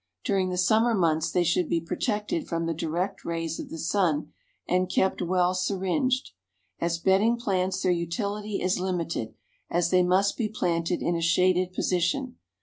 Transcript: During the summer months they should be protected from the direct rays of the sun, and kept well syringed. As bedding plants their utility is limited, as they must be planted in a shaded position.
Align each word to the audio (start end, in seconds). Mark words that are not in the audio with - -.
During 0.25 0.49
the 0.49 0.57
summer 0.57 0.95
months 0.95 1.29
they 1.29 1.43
should 1.43 1.69
be 1.69 1.79
protected 1.79 2.47
from 2.47 2.65
the 2.65 2.73
direct 2.73 3.23
rays 3.23 3.59
of 3.59 3.69
the 3.69 3.77
sun, 3.77 4.31
and 4.67 4.89
kept 4.89 5.21
well 5.21 5.53
syringed. 5.53 6.31
As 6.79 6.97
bedding 6.97 7.37
plants 7.37 7.83
their 7.83 7.91
utility 7.91 8.63
is 8.63 8.79
limited, 8.79 9.35
as 9.69 9.91
they 9.91 10.01
must 10.01 10.37
be 10.37 10.49
planted 10.49 11.03
in 11.03 11.15
a 11.15 11.21
shaded 11.21 11.71
position. 11.71 12.37